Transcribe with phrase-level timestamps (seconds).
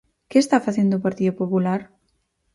[0.29, 1.81] ¿Que está facendo o Partido Popular?